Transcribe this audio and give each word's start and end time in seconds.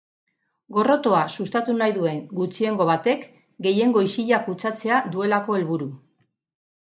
Gorrotoa 0.77 1.19
sustatu 1.41 1.73
nahi 1.81 1.91
duen 1.97 2.17
gutxiengo 2.39 2.87
batek, 2.91 3.27
gehiengo 3.67 4.03
isila 4.07 4.39
kutsatzea 4.49 5.03
duelako 5.17 5.59
helburu. 5.59 5.91